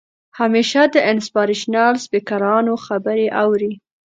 [0.39, 3.73] همېشه د انسپارېشنل سپيکرانو خبرې اورئ